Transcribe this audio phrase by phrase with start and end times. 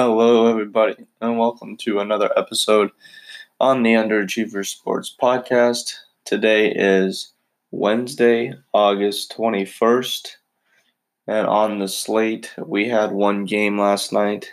[0.00, 2.92] Hello, everybody, and welcome to another episode
[3.58, 5.92] on the Underachiever Sports Podcast.
[6.24, 7.32] Today is
[7.72, 10.36] Wednesday, August 21st,
[11.26, 14.52] and on the slate, we had one game last night.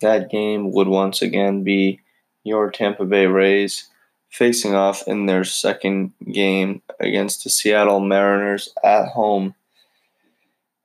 [0.00, 2.00] That game would once again be
[2.42, 3.88] your Tampa Bay Rays
[4.30, 9.54] facing off in their second game against the Seattle Mariners at home.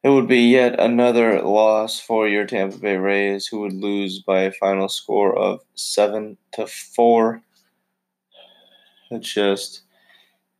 [0.03, 4.41] It would be yet another loss for your Tampa Bay Rays, who would lose by
[4.41, 7.41] a final score of seven to four.
[9.09, 9.81] It's just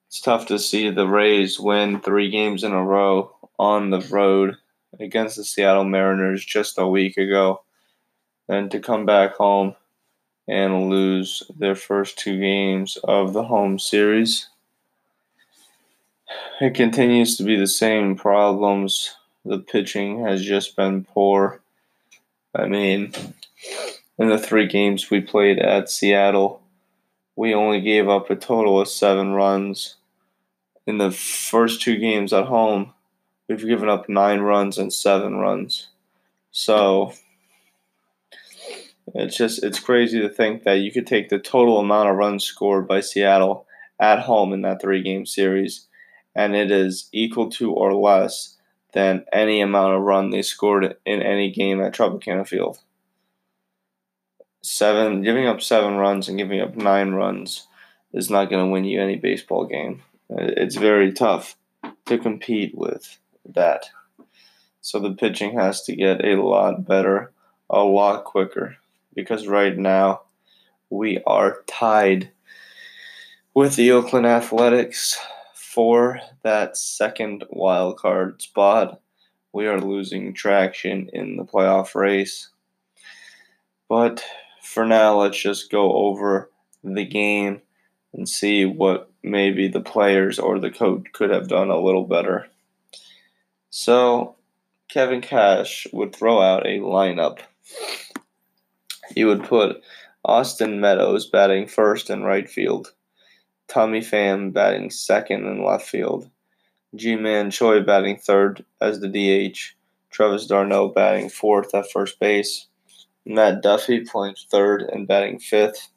[0.08, 4.55] it's tough to see the Rays win three games in a row on the road
[5.00, 7.62] against the Seattle Mariners just a week ago,
[8.50, 9.76] and to come back home
[10.48, 14.50] and lose their first two games of the home series.
[16.59, 19.16] It continues to be the same problems
[19.48, 21.62] the pitching has just been poor.
[22.56, 23.14] I mean,
[24.18, 26.62] in the three games we played at Seattle,
[27.36, 29.95] we only gave up a total of seven runs.
[30.86, 32.94] In the first two games at home,
[33.48, 35.89] we've given up nine runs and seven runs.
[36.52, 37.14] So
[39.14, 42.44] it's just it's crazy to think that you could take the total amount of runs
[42.44, 43.66] scored by Seattle
[44.00, 45.88] at home in that three game series
[46.36, 48.56] and it is equal to or less
[48.98, 52.80] than any amount of run they scored in any game at Tropicana Field.
[54.64, 57.67] Seven giving up seven runs and giving up nine runs
[58.12, 60.02] is not going to win you any baseball game.
[60.31, 61.56] Uh, it's very tough
[62.08, 63.84] to compete with that.
[64.81, 67.32] So the pitching has to get a lot better,
[67.70, 68.78] a lot quicker,
[69.14, 70.22] because right now
[70.89, 72.32] we are tied
[73.54, 75.20] with the Oakland Athletics
[75.78, 79.00] for that second wild card spot.
[79.53, 82.50] We are losing traction in the playoff race.
[83.88, 84.23] But
[84.64, 86.50] for now, let's just go over
[86.83, 87.61] the game
[88.11, 92.48] and see what maybe the players or the coach could have done a little better.
[93.70, 94.36] So,
[94.89, 97.42] Kevin Cash would throw out a lineup.
[99.14, 99.83] He would put
[100.26, 102.94] Austin Meadows batting first in right field.
[103.67, 106.30] Tommy Pham batting second in left field.
[106.95, 109.76] Ji-Man Choi batting third as the DH.
[110.10, 112.67] Travis d'Arnaud batting fourth at first base.
[113.26, 115.89] Matt Duffy playing third and batting fifth.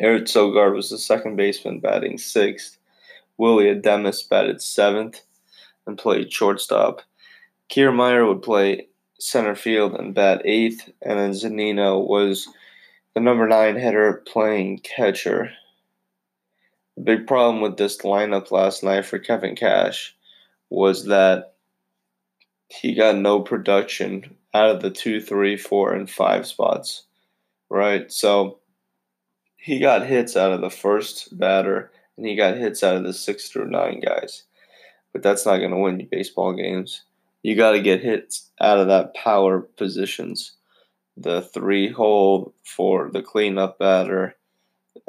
[0.00, 2.78] Eric Sogard was the second baseman batting sixth.
[3.36, 5.20] Willy Adames batted seventh
[5.86, 7.02] and played shortstop.
[7.68, 8.88] Kiermaier would play
[9.18, 12.48] center field and bat eighth, and then Zunino was
[13.14, 15.52] the number nine hitter playing catcher.
[17.00, 20.14] The big problem with this lineup last night for Kevin Cash
[20.68, 21.54] was that
[22.68, 27.04] he got no production out of the two, three, four, and five spots.
[27.70, 28.12] Right?
[28.12, 28.58] So
[29.56, 33.14] he got hits out of the first batter and he got hits out of the
[33.14, 34.42] six through nine guys.
[35.14, 37.04] But that's not going to win you baseball games.
[37.42, 40.52] You got to get hits out of that power positions.
[41.16, 44.36] The three hole for the cleanup batter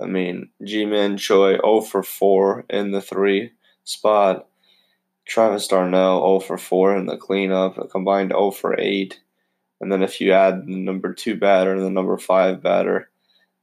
[0.01, 3.51] I mean, Ji-Man Choi 0 for 4 in the 3
[3.83, 4.47] spot.
[5.25, 9.19] Travis d'Arnaud 0 for 4 in the cleanup, a combined 0 for 8.
[9.79, 13.09] And then if you add the number 2 batter and the number 5 batter,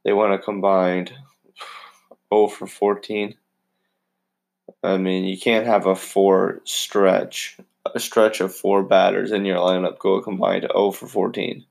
[0.03, 1.13] they went a combined
[2.33, 3.35] 0 for 14.
[4.83, 7.57] I mean, you can't have a four stretch,
[7.93, 11.65] a stretch of four batters in your lineup go combined 0 for 14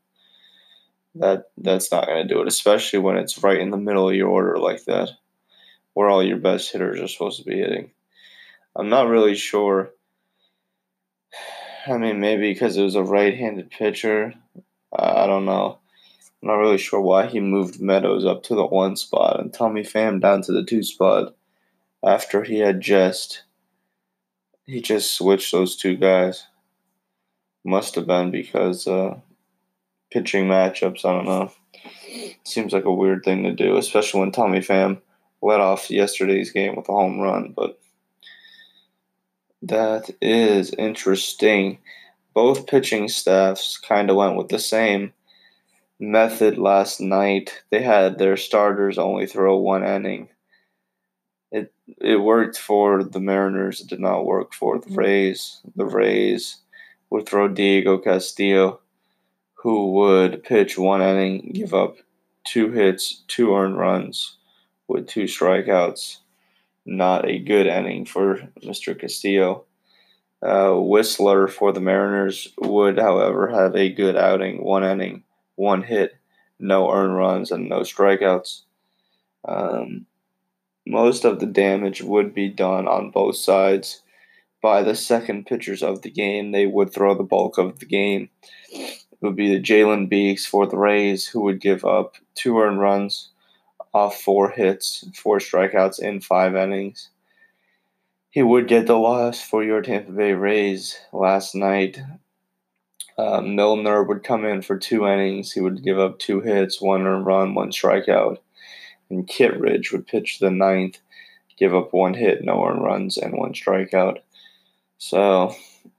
[1.14, 4.14] that that's not going to do it, especially when it's right in the middle of
[4.14, 5.10] your order like that,
[5.94, 7.90] where all your best hitters are supposed to be hitting.
[8.76, 9.90] I'm not really sure.
[11.86, 14.34] I mean, maybe because it was a right-handed pitcher.
[14.96, 15.78] I don't know.
[16.42, 19.82] I'm not really sure why he moved Meadows up to the one spot and Tommy
[19.82, 21.34] Pham down to the two spot
[22.04, 23.42] after he had just
[24.66, 26.46] he just switched those two guys.
[27.64, 29.18] Must have been because uh,
[30.10, 31.04] pitching matchups.
[31.04, 31.52] I don't know.
[32.44, 35.00] Seems like a weird thing to do, especially when Tommy Pham
[35.42, 37.52] led off yesterday's game with a home run.
[37.54, 37.78] But
[39.62, 41.78] that is interesting.
[42.34, 45.12] Both pitching staffs kind of went with the same
[46.00, 47.62] method last night.
[47.70, 50.28] They had their starters only throw one inning.
[51.50, 53.80] It it worked for the Mariners.
[53.80, 54.98] It did not work for the mm-hmm.
[54.98, 55.60] Rays.
[55.76, 56.58] The Rays
[57.10, 58.80] would throw Diego Castillo
[59.62, 61.96] who would pitch one inning, give up
[62.44, 64.36] two hits, two earned runs
[64.86, 66.18] with two strikeouts.
[66.86, 68.98] Not a good inning for Mr.
[68.98, 69.64] Castillo.
[70.40, 75.24] Uh, Wisler for the Mariners would, however, have a good outing, one inning,
[75.56, 76.16] one hit,
[76.60, 78.62] no earned runs, and no strikeouts.
[79.46, 80.06] Um,
[80.86, 84.02] most of the damage would be done on both sides
[84.62, 86.52] by the second pitchers of the game.
[86.52, 88.30] They would throw the bulk of the game.
[89.20, 92.80] It would be the Jalen Beeks for the Rays, who would give up two earned
[92.80, 93.30] runs
[93.92, 97.10] off four hits, four strikeouts in five innings.
[98.30, 101.98] He would get the loss for your Tampa Bay Rays last night.
[103.16, 105.50] Uh, Milner would come in for two innings.
[105.52, 108.38] He would give up two hits, one earned run, one strikeout.
[109.10, 110.98] And Kittredge would pitch the ninth,
[111.58, 114.18] give up one hit, no earned runs, and one strikeout.
[114.98, 115.54] So,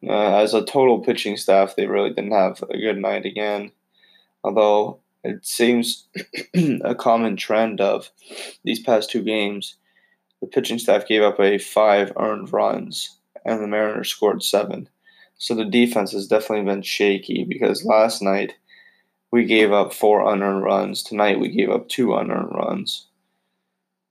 [0.08, 3.72] uh, as a total pitching staff, they really didn't have a good night again.
[4.44, 6.08] Although it seems
[6.84, 8.10] a common trend of
[8.64, 9.76] these past two games,
[10.42, 14.88] the pitching staff gave up a five earned runs, and the Mariners scored seven.
[15.38, 18.56] So the defense has definitely been shaky because last night
[19.32, 21.04] we gave up four unearned runs.
[21.04, 23.08] Tonight we gave up two unearned runs.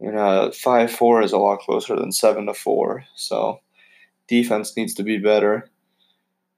[0.01, 3.05] You know, five four is a lot closer than seven to four.
[3.17, 3.61] So
[4.29, 5.69] defense needs to be better.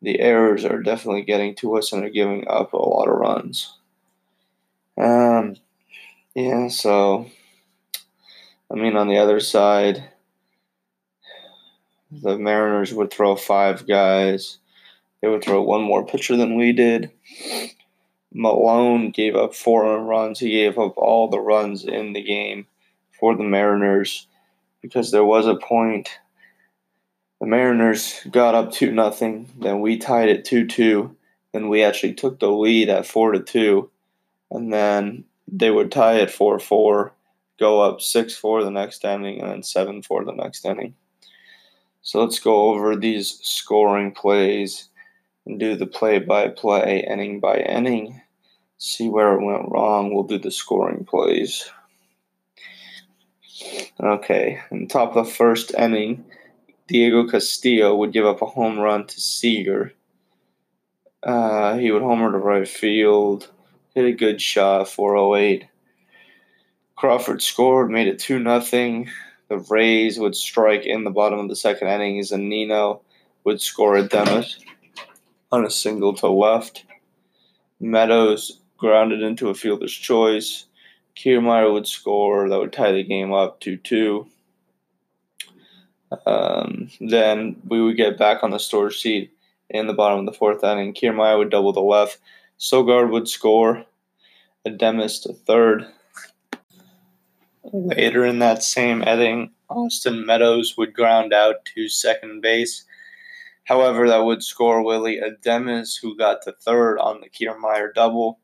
[0.02, 3.76] The errors are definitely getting to us and are giving up a lot of runs.
[4.98, 5.56] Um,
[6.34, 6.68] yeah.
[6.68, 7.30] So,
[8.70, 10.04] I mean, on the other side,
[12.10, 14.58] the Mariners would throw five guys.
[15.20, 17.10] They would throw one more pitcher than we did.
[18.32, 20.38] Milone gave up four runs.
[20.38, 22.66] He gave up all the runs in the game
[23.18, 24.26] for the Mariners
[24.80, 26.08] because there was a point
[27.40, 31.16] the Mariners got up two nothing, then we tied it two two,
[31.52, 33.90] then we actually took the lead at four to two,
[34.50, 37.12] and then they would tie it four four,
[37.58, 40.94] go up six four the next inning, and then seven four the next inning.
[42.02, 44.88] So let's go over these scoring plays
[45.46, 48.20] and do the play by play, inning by inning.
[48.78, 50.14] See where it went wrong.
[50.14, 51.70] We'll do the scoring plays.
[53.98, 56.24] Okay, in top of the first inning,
[56.90, 59.92] Diego Castillo would give up a home run to Seager.
[61.22, 63.48] Uh, he would homer to right field,
[63.94, 65.68] hit a good shot, 408.
[66.96, 69.04] Crawford scored, made it 2 0.
[69.48, 73.02] The Rays would strike in the bottom of the second inning, Zunino
[73.44, 74.56] would score Adames
[75.52, 76.86] on a single to left.
[77.78, 80.66] Meadows grounded into a fielder's choice.
[81.14, 82.48] Kiermaier would score.
[82.48, 84.26] That would tie the game up 2 2.
[86.26, 89.32] Um, then we would get back on the score sheet
[89.68, 90.94] in the bottom of the fourth inning.
[90.94, 92.18] Kiermaier would double the left.
[92.58, 93.84] Sogard would score.
[94.66, 95.86] Adames to third.
[97.72, 102.84] Later in that same inning, Austin Meadows would ground out to second base.
[103.64, 108.40] However, that would score Willy Adames, who got to third on the Kiermaier double.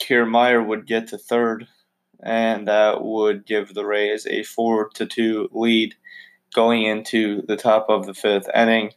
[0.00, 1.68] Kiermaier would get to third,
[2.24, 5.94] and that would give the Rays a four to two lead
[6.54, 8.92] going into the top of the fifth inning.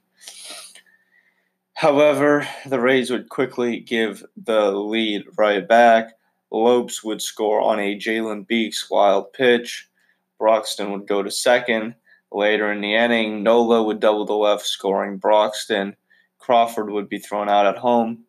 [1.74, 6.13] However, the Rays would quickly give the lead right back.
[6.52, 9.90] Lopes would score on a Jalen Beeks wild pitch.
[10.40, 11.96] Broxton would go to second.
[12.31, 15.96] Later in the inning, Nola would double the left, scoring Broxton.
[16.40, 18.24] Crawford would be thrown out at home.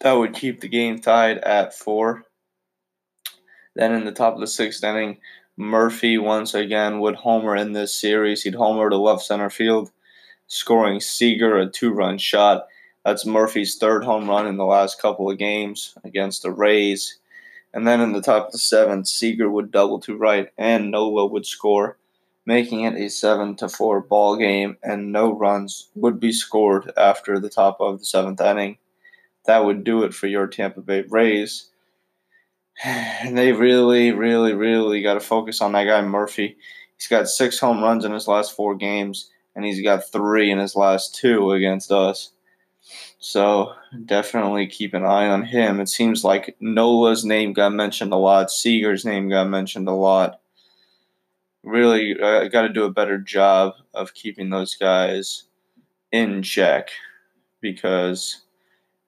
[0.00, 2.24] That would keep the game tied at four.
[3.74, 5.18] Then in the top of the sixth inning,
[5.62, 8.42] Murphy once again would homer in this series.
[8.42, 9.92] He'd homer to left center field,
[10.48, 12.66] scoring Seager a two run shot.
[13.04, 17.18] That's Murphy's third home run in the last couple of games against the Rays.
[17.72, 21.26] And then in the top of the seventh, Seager would double to right and Nola
[21.26, 21.96] would score,
[22.44, 27.38] making it a seven to four ball game, and no runs would be scored after
[27.38, 28.78] the top of the seventh inning.
[29.46, 31.70] That would do it for your Tampa Bay Rays.
[32.84, 36.56] And they really, really, really got to focus on that guy Murphy.
[36.96, 40.58] He's got six home runs in his last four games, and he's got three in
[40.58, 42.30] his last two against us.
[43.18, 43.72] So
[44.06, 45.80] definitely keep an eye on him.
[45.80, 48.50] It seems like Nola's name got mentioned a lot.
[48.50, 50.40] Seager's name got mentioned a lot.
[51.62, 55.44] Really, uh, I got to do a better job of keeping those guys
[56.10, 56.90] in check
[57.60, 58.42] because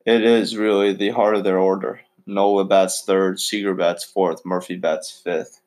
[0.07, 2.01] it is really the heart of their order.
[2.27, 5.61] Nola bats third, Seager bats fourth, Murphy bats fifth.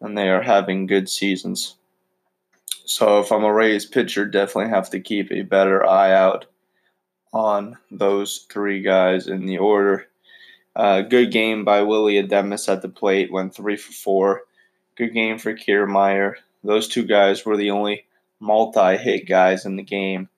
[0.00, 1.76] And they are having good seasons.
[2.84, 6.46] So if I'm a Rays pitcher, definitely have to keep a better eye out
[7.32, 10.06] on those three guys in the order.
[10.74, 14.42] Uh, good game by Willy Adames at the plate, went three for four.
[14.94, 16.34] Good game for Kiermaier.
[16.62, 18.06] Those two guys were the only
[18.40, 20.28] multi-hit guys in the game.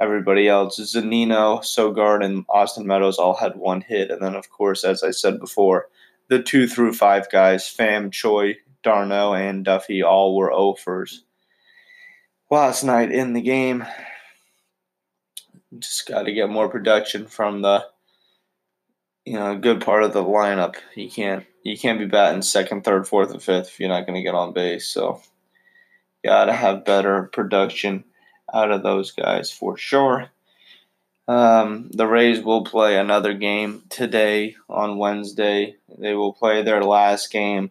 [0.00, 0.78] Everybody else.
[0.78, 4.10] Zunino, Sogard, and Austin Meadows all had one hit.
[4.10, 5.88] And then, of course, as I said before,
[6.28, 11.24] the two through five guys, Pham, Choi, d'Arnaud, and Duffy, all were offers
[12.50, 13.84] last night in the game.
[15.78, 17.84] Just got to get more production from the
[19.24, 20.76] you know good part of the lineup.
[20.94, 24.16] You can't you can't be batting second, third, fourth, and fifth if you're not going
[24.16, 24.88] to get on base.
[24.88, 25.20] So
[26.24, 28.04] got to have better production
[28.52, 30.30] out of those guys for sure.
[31.26, 35.76] Um, the Rays will play another game today on Wednesday.
[35.98, 37.70] They will play their last game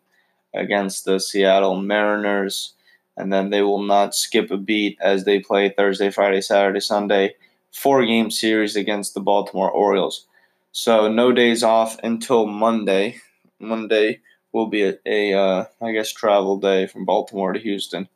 [0.53, 2.73] against the Seattle Mariners,
[3.15, 7.35] and then they will not skip a beat as they play Thursday, Friday, Saturday, Sunday,
[7.71, 10.27] four game series against the Baltimore Orioles.
[10.71, 13.19] So no days off until Monday.
[13.59, 14.19] Monday
[14.51, 18.07] will be a, a uh, I guess travel day from Baltimore to Houston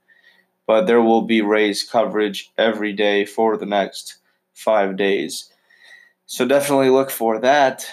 [0.71, 4.19] but there will be Rays coverage every day for the next
[4.53, 5.51] five days.
[6.27, 7.85] So definitely look for that.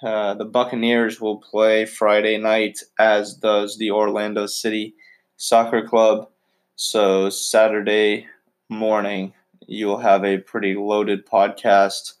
[0.00, 4.94] Uh, the Buccaneers will play Friday night, as does the Orlando City
[5.38, 6.28] Soccer Club.
[6.76, 8.28] So Saturday
[8.68, 9.34] morning,
[9.66, 12.12] you'll have a pretty loaded podcast.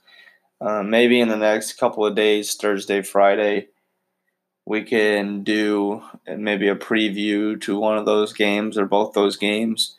[0.60, 3.68] Uh, maybe in the next couple of days, Thursday, Friday,
[4.66, 9.96] we can do maybe a preview to one of those games or both those games.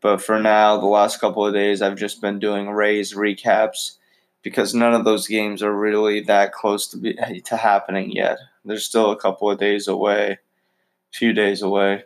[0.00, 3.96] But for now, the last couple of days, I've just been doing Rays recaps
[4.42, 8.38] because none of those games are really that close to be to happening yet.
[8.64, 10.38] They're still a couple of days away, a
[11.16, 12.04] few days away.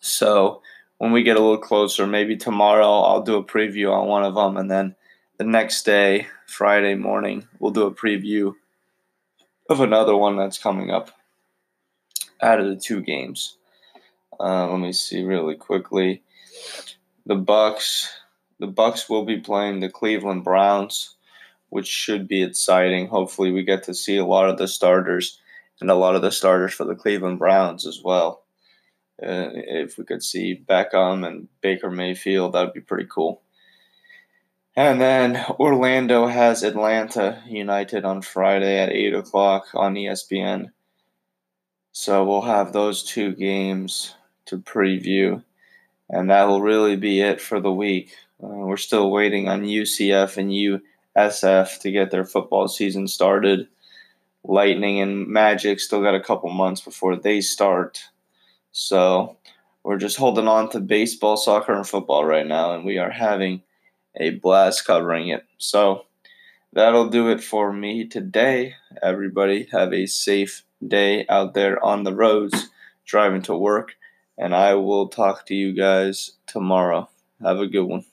[0.00, 0.60] So
[0.98, 4.34] when we get a little closer, maybe tomorrow I'll do a preview on one of
[4.34, 4.94] them, and then
[5.38, 8.54] the next day, Friday morning, we'll do a preview
[9.68, 11.10] of another one that's coming up
[12.42, 13.56] out of the two games.
[14.38, 16.22] Uh, let me see really quickly.
[17.26, 18.08] The Bucks,
[18.58, 21.16] the Bucks will be playing the Cleveland Browns,
[21.70, 23.06] which should be exciting.
[23.06, 25.40] Hopefully, we get to see a lot of the starters
[25.80, 28.44] and a lot of the starters for the Cleveland Browns as well.
[29.22, 33.42] Uh, if we could see Beckham and Baker Mayfield, that would be pretty cool.
[34.76, 40.70] And then Orlando has Atlanta United on Friday at 8 o'clock on ESPN.
[41.92, 44.14] So we'll have those two games
[44.46, 45.42] to preview
[46.10, 48.14] and that will really be it for the week.
[48.42, 50.50] Uh, we're still waiting on UCF and
[51.16, 53.68] USF to get their football season started.
[54.44, 58.04] Lightning and Magic still got a couple months before they start.
[58.72, 59.38] So
[59.82, 63.62] we're just holding on to baseball, soccer, and football right now, and we are having
[64.16, 65.44] a blast covering it.
[65.58, 66.06] So
[66.72, 68.74] that'll do it for me today.
[69.02, 72.70] Everybody have a safe day out there on the roads,
[73.06, 73.94] driving to work
[74.36, 77.08] and I will talk to you guys tomorrow.
[77.42, 78.04] Have a good one.